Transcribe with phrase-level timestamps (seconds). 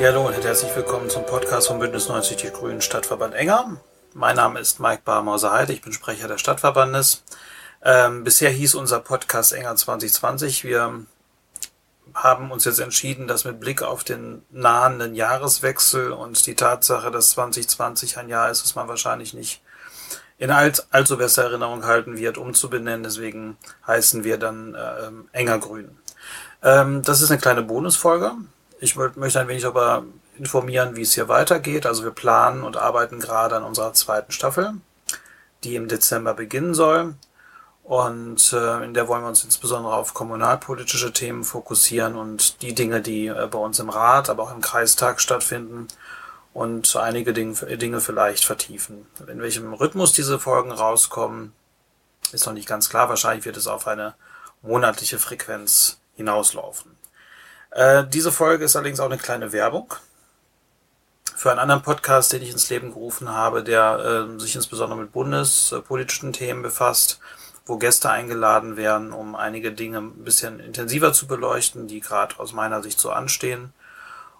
[0.00, 3.78] Ja, hallo und herzlich willkommen zum Podcast vom Bündnis 90 Die Grünen Stadtverband Enger.
[4.14, 7.24] Mein Name ist Mike Barmauser-Heide, ich bin Sprecher des Stadtverbandes.
[7.82, 10.62] Ähm, bisher hieß unser Podcast Enger 2020.
[10.62, 11.04] Wir
[12.14, 17.30] haben uns jetzt entschieden, dass mit Blick auf den nahenden Jahreswechsel und die Tatsache, dass
[17.30, 19.62] 2020 ein Jahr ist, das man wahrscheinlich nicht
[20.38, 23.02] in all, allzu bester Erinnerung halten wird, umzubenennen.
[23.02, 25.98] Deswegen heißen wir dann äh, Enger Grün.
[26.62, 28.36] Ähm, das ist eine kleine Bonusfolge.
[28.80, 30.04] Ich möchte ein wenig aber
[30.38, 31.84] informieren, wie es hier weitergeht.
[31.84, 34.74] Also wir planen und arbeiten gerade an unserer zweiten Staffel,
[35.64, 37.14] die im Dezember beginnen soll.
[37.82, 43.00] Und äh, in der wollen wir uns insbesondere auf kommunalpolitische Themen fokussieren und die Dinge,
[43.00, 45.88] die äh, bei uns im Rat, aber auch im Kreistag stattfinden
[46.52, 49.06] und einige Dinge, Dinge vielleicht vertiefen.
[49.26, 51.52] In welchem Rhythmus diese Folgen rauskommen,
[52.32, 53.08] ist noch nicht ganz klar.
[53.08, 54.14] Wahrscheinlich wird es auf eine
[54.60, 56.97] monatliche Frequenz hinauslaufen.
[57.70, 59.94] Äh, diese Folge ist allerdings auch eine kleine Werbung
[61.38, 65.12] für einen anderen Podcast, den ich ins Leben gerufen habe, der äh, sich insbesondere mit
[65.12, 67.20] bundespolitischen Themen befasst,
[67.64, 72.52] wo Gäste eingeladen werden, um einige Dinge ein bisschen intensiver zu beleuchten, die gerade aus
[72.52, 73.72] meiner Sicht so anstehen.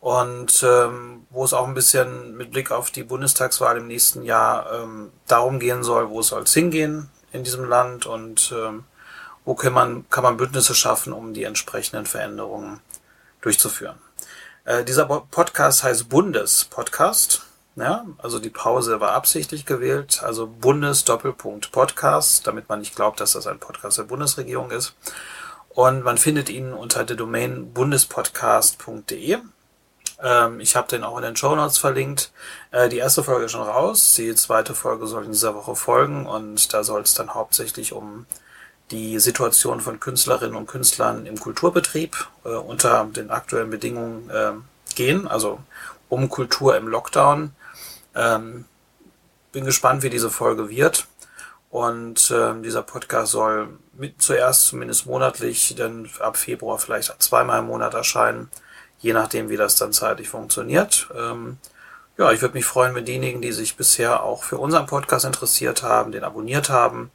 [0.00, 4.70] Und ähm, wo es auch ein bisschen mit Blick auf die Bundestagswahl im nächsten Jahr
[4.72, 8.84] ähm, darum gehen soll, wo soll es hingehen in diesem Land und ähm,
[9.44, 12.80] wo kann man, kann man Bündnisse schaffen, um die entsprechenden Veränderungen
[13.42, 13.98] durchzuführen.
[14.64, 17.42] Äh, dieser Podcast heißt Bundespodcast.
[17.74, 23.32] Ja, also die Pause war absichtlich gewählt, also Bundes-Doppelpunkt Podcast, damit man nicht glaubt, dass
[23.32, 24.94] das ein Podcast der Bundesregierung ist.
[25.70, 29.38] Und man findet ihn unter der Domain bundespodcast.de.
[30.22, 32.30] Ähm, ich habe den auch in den Show Notes verlinkt.
[32.72, 36.26] Äh, die erste Folge ist schon raus, die zweite Folge soll in dieser Woche folgen
[36.26, 38.26] und da soll es dann hauptsächlich um
[38.92, 44.52] die Situation von Künstlerinnen und Künstlern im Kulturbetrieb äh, unter den aktuellen Bedingungen äh,
[44.94, 45.58] gehen, also
[46.08, 47.52] um Kultur im Lockdown.
[48.14, 48.66] Ähm,
[49.50, 51.06] bin gespannt, wie diese Folge wird.
[51.70, 57.66] Und äh, dieser Podcast soll mit, zuerst zumindest monatlich, dann ab Februar vielleicht zweimal im
[57.66, 58.50] Monat erscheinen,
[59.00, 61.08] je nachdem, wie das dann zeitlich funktioniert.
[61.16, 61.56] Ähm,
[62.18, 65.82] ja, ich würde mich freuen, wenn diejenigen, die sich bisher auch für unseren Podcast interessiert
[65.82, 67.10] haben, den abonniert haben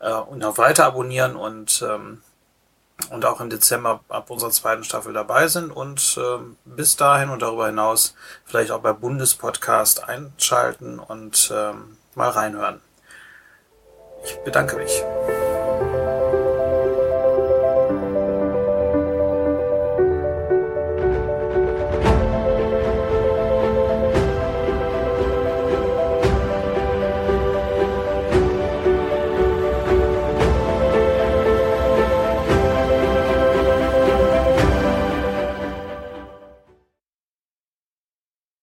[0.00, 2.22] äh, und auch weiter abonnieren und, ähm,
[3.10, 7.42] und auch im Dezember ab unserer zweiten Staffel dabei sind und ähm, bis dahin und
[7.42, 12.80] darüber hinaus vielleicht auch bei Bundespodcast einschalten und ähm, mal reinhören.
[14.24, 15.02] Ich bedanke mich.